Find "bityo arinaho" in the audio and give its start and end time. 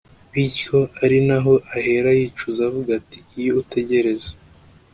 0.31-1.53